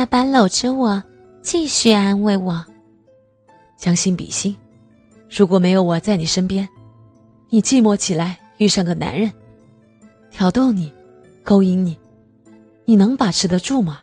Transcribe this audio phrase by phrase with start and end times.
[0.00, 1.02] 爸爸搂着我，
[1.42, 2.64] 继续安慰我
[3.76, 4.56] ：“将心比心，
[5.28, 6.66] 如果没有我在你身边，
[7.50, 9.30] 你寂寞起来遇上个男人，
[10.30, 10.90] 挑逗你，
[11.44, 11.98] 勾引你，
[12.86, 14.00] 你能把持得住吗？”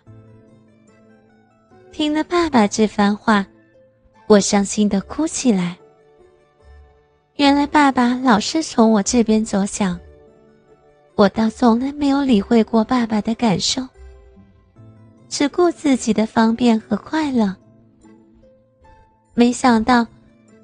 [1.91, 3.43] 听了爸爸这番话，
[4.27, 5.75] 我伤心的哭起来。
[7.37, 9.99] 原来爸爸老是从我这边着想，
[11.15, 13.81] 我倒从来没有理会过爸爸的感受。
[15.29, 17.55] 只顾自己的方便和快乐。
[19.33, 20.05] 没想到，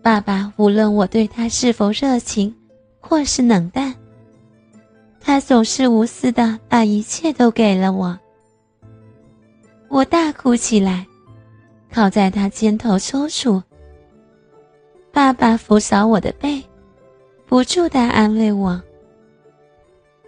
[0.01, 2.53] 爸爸无论我对他是否热情，
[2.99, 3.93] 或是冷淡，
[5.19, 8.17] 他总是无私的把一切都给了我。
[9.89, 11.05] 我大哭起来，
[11.91, 13.61] 靠在他肩头抽搐。
[15.11, 16.63] 爸爸扶扫我的背，
[17.45, 18.81] 不住的安慰我。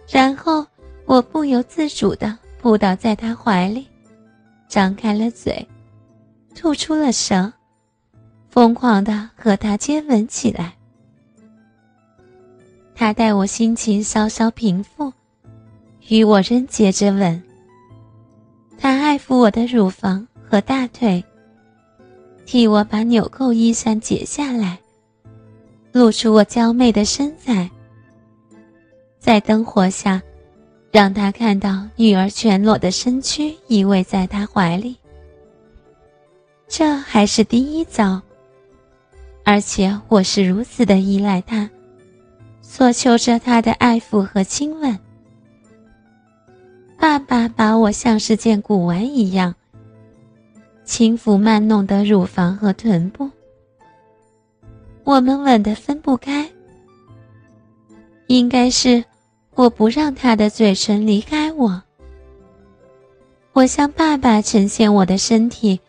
[0.08, 0.64] 然后
[1.04, 3.88] 我不由自主的扑倒在他怀里。
[4.68, 5.66] 张开了嘴，
[6.54, 7.52] 吐出了舌，
[8.48, 10.74] 疯狂的和他接吻起来。
[12.94, 15.12] 他待我心情稍稍平复，
[16.08, 17.42] 与我仍接着吻。
[18.78, 21.24] 他爱抚我的乳房和大腿，
[22.44, 24.78] 替我把纽扣衣衫解下来，
[25.92, 27.70] 露出我娇媚的身材。
[29.18, 30.22] 在灯火下。
[30.96, 34.96] 让他看到女儿全裸的身躯依偎在他怀里，
[36.66, 38.18] 这还是第一遭。
[39.44, 41.68] 而且我是如此的依赖他，
[42.62, 44.98] 索求着他的爱抚和亲吻。
[46.98, 49.54] 爸爸把我像是件古玩一样，
[50.86, 53.30] 轻抚慢弄的乳房和臀部，
[55.04, 56.48] 我们吻得分不开，
[58.28, 59.04] 应该是。
[59.56, 61.82] 我不让他的嘴唇离开我。
[63.54, 65.80] 我向爸爸呈现我的身体，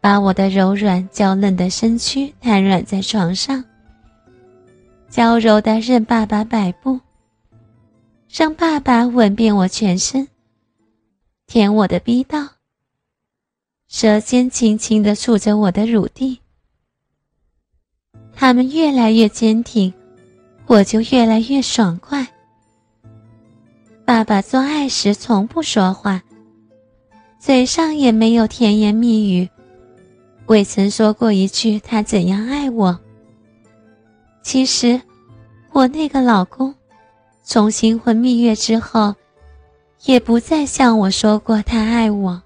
[0.00, 3.64] 把我的柔软娇嫩的身躯瘫软在床上，
[5.10, 7.00] 娇柔的任爸爸摆布，
[8.30, 10.28] 让爸爸吻遍我全身，
[11.48, 12.46] 舔我的逼道，
[13.88, 16.38] 舌尖轻轻的触着我的乳蒂。
[18.32, 19.92] 他们越来越坚挺，
[20.66, 22.24] 我就越来越爽快。
[24.06, 26.22] 爸爸做爱时从不说话，
[27.40, 29.48] 嘴上也没有甜言蜜语，
[30.46, 32.96] 未曾说过一句他怎样爱我。
[34.44, 35.00] 其实，
[35.72, 36.72] 我那个老公，
[37.42, 39.12] 从新婚蜜月之后，
[40.04, 42.40] 也不再向我说过他爱我。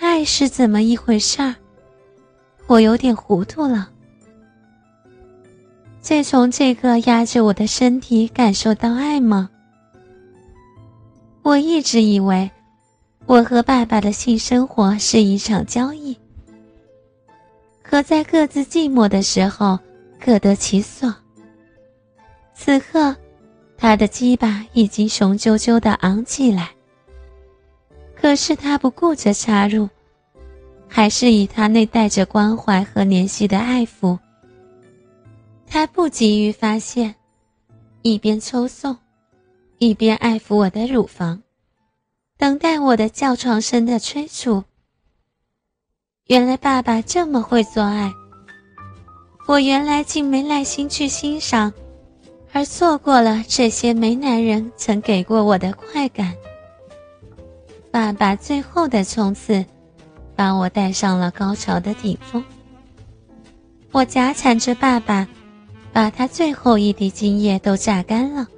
[0.00, 1.54] 爱是怎么一回事儿？
[2.66, 3.88] 我有点糊涂了。
[6.00, 9.50] 再从这个压着我的身体感受到爱吗？
[11.44, 12.50] 我一直以为，
[13.26, 16.16] 我和爸爸的性生活是一场交易，
[17.82, 19.78] 可在各自寂寞的时候
[20.18, 21.14] 各得其所。
[22.54, 23.14] 此刻，
[23.76, 26.70] 他的鸡巴已经雄赳赳的昂起来，
[28.16, 29.86] 可是他不顾着插入，
[30.88, 34.18] 还是以他那带着关怀和怜惜的爱抚。
[35.66, 37.14] 他不急于发现，
[38.00, 38.96] 一边抽送。
[39.78, 41.42] 一边爱抚我的乳房，
[42.38, 44.64] 等待我的叫床声的催促。
[46.26, 48.12] 原来爸爸这么会做爱，
[49.46, 51.72] 我原来竟没耐心去欣赏，
[52.52, 56.34] 而错过了这些没男人曾给过我的快感。
[57.90, 59.64] 爸爸最后的冲刺，
[60.34, 62.42] 把我带上了高潮的顶峰。
[63.92, 65.28] 我夹缠着爸爸，
[65.92, 68.48] 把他最后一滴精液都榨干了。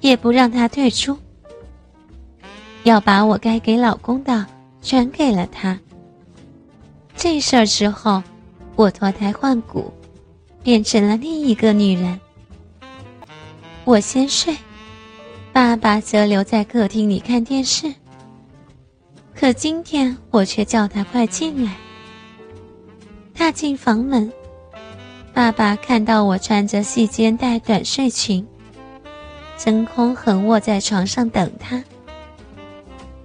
[0.00, 1.16] 也不让他退出，
[2.84, 4.46] 要把我该给老公的
[4.80, 5.78] 全给了他。
[7.16, 8.22] 这事儿之后，
[8.74, 9.92] 我脱胎换骨，
[10.62, 12.20] 变成了另一个女人。
[13.84, 14.56] 我先睡，
[15.52, 17.92] 爸爸则留在客厅里看电视。
[19.34, 21.76] 可今天我却叫他快进来。
[23.34, 24.32] 踏进房门，
[25.32, 28.46] 爸爸看到我穿着细肩带短睡裙。
[29.56, 31.82] 真空横卧在床上等他，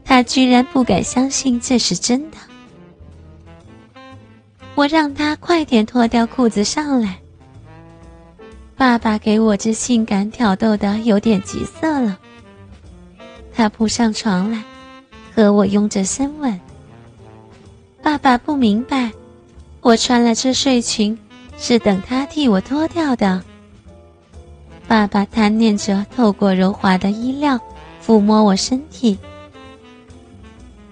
[0.05, 2.37] 他居然不敢相信这是真的。
[4.75, 7.17] 我让他快点脱掉裤子上来。
[8.77, 12.17] 爸爸给我这性感挑逗的有点急色了。
[13.53, 14.63] 他扑上床来，
[15.35, 16.59] 和我拥着深吻。
[18.01, 19.11] 爸爸不明白，
[19.81, 21.15] 我穿了这睡裙，
[21.59, 23.43] 是等他替我脱掉的。
[24.91, 27.57] 爸爸贪恋着透过柔滑的衣料
[28.05, 29.17] 抚摸我身体，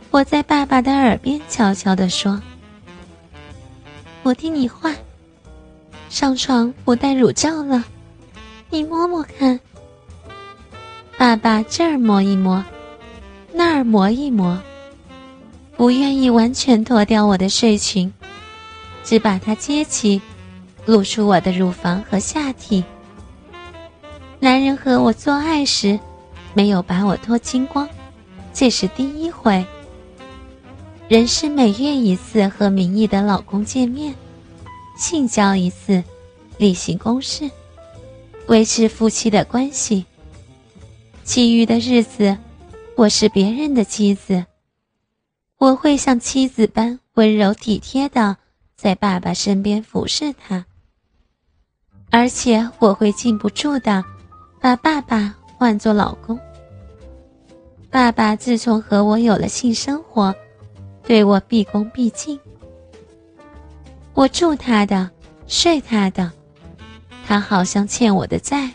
[0.09, 2.41] 我在爸爸的耳边悄悄地说
[4.23, 4.95] ：“我听你话，
[6.09, 7.83] 上床不戴乳罩了，
[8.69, 9.59] 你摸摸看。”
[11.19, 12.63] 爸爸这儿摸一摸，
[13.51, 14.57] 那儿摸一摸，
[15.75, 18.09] 不愿意完全脱掉我的睡裙，
[19.03, 20.21] 只把它揭起，
[20.85, 22.81] 露出我的乳房和下体。
[24.41, 25.99] 男人和我做爱时，
[26.53, 27.87] 没有把我脱精光，
[28.53, 29.65] 这是第一回。
[31.09, 34.15] 人是每月一次和名义的老公见面，
[34.95, 36.01] 性交一次，
[36.57, 37.51] 例行公事，
[38.47, 40.05] 维持夫妻的关系。
[41.25, 42.37] 其余的日子，
[42.95, 44.45] 我是别人的妻子。
[45.57, 48.37] 我会像妻子般温柔体贴的
[48.77, 50.65] 在爸爸身边服侍他，
[52.09, 54.05] 而且我会禁不住的
[54.59, 56.37] 把爸爸唤作老公。
[57.89, 60.33] 爸爸自从和我有了性生活。
[61.03, 62.39] 对我毕恭毕敬，
[64.13, 65.09] 我住他的，
[65.47, 66.31] 睡他的，
[67.25, 68.69] 他好像欠我的债。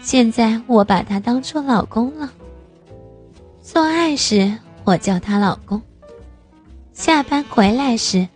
[0.00, 2.32] 现在我把他当做老公了。
[3.60, 4.50] 做爱时
[4.84, 5.82] 我叫他老公，
[6.94, 8.26] 下班回来时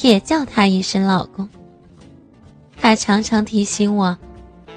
[0.00, 1.48] 也叫他一声老公。
[2.76, 4.18] 他常常提醒我，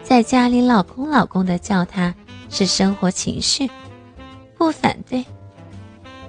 [0.04, 2.14] 在家里老公老公的叫他
[2.50, 3.70] 是生活情趣，
[4.58, 5.26] 不反对。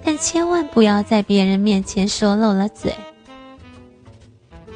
[0.02, 2.94] 但千万不要在别人面前说漏了嘴。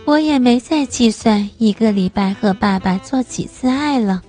[0.04, 4.22] 我也没再计算一个礼拜和爸爸做几次爱了，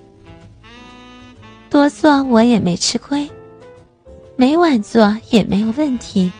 [1.70, 3.28] 多做我也没吃亏，
[4.36, 6.30] 每晚做也没有问题。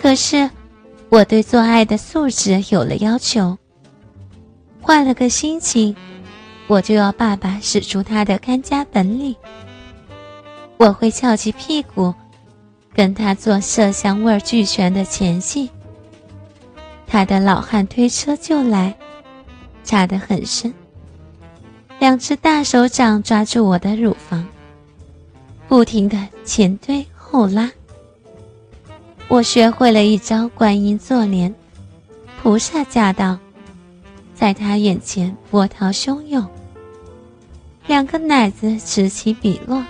[0.00, 0.50] 可是
[1.08, 3.56] 我对做爱的素质有了要求，
[4.80, 5.94] 换了个心情，
[6.66, 9.34] 我就要爸爸使出他的看家本领。
[10.76, 12.14] 我会翘起屁股。
[12.94, 15.68] 跟他做色香味俱全的前戏，
[17.06, 18.96] 他的老汉推车就来，
[19.84, 20.72] 插得很深。
[21.98, 24.48] 两只大手掌抓住我的乳房，
[25.68, 27.70] 不停地前推后拉。
[29.28, 31.54] 我学会了一招观音坐莲，
[32.42, 33.38] 菩萨驾到，
[34.46, 36.46] 在他眼前波涛汹涌，
[37.88, 39.84] 两个奶子此起彼落。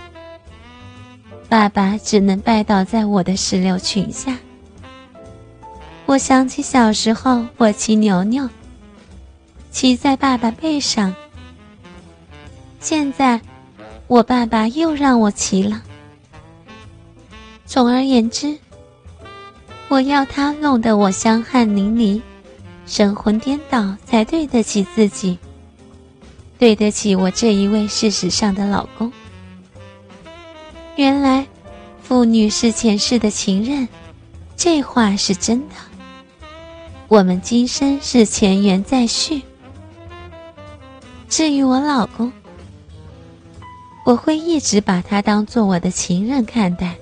[1.47, 4.39] 爸爸只能拜倒在我的石榴裙下。
[6.07, 8.49] 我想起小时候，我骑牛牛，
[9.71, 11.15] 骑在爸爸背上。
[12.81, 13.39] 现在，
[14.07, 15.83] 我爸爸又让我骑了。
[17.67, 18.57] 总而言之，
[19.89, 22.23] 我要他弄得我香汗淋漓、
[22.87, 25.39] 神魂颠倒，才对得起自己，
[26.59, 29.13] 对得起我这一位事实上的老公。
[30.95, 31.47] 原来，
[32.03, 33.87] 妇女是前世的情人，
[34.57, 35.75] 这话是真的。
[37.09, 39.43] 我们今生是前缘再续。
[41.29, 42.33] 至于我老公，
[44.05, 46.97] 我会一直把他当做我的情人看待。